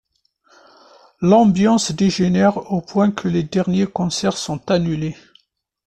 [1.19, 5.15] L'ambiance dégénère au point que les derniers concerts sont annulés.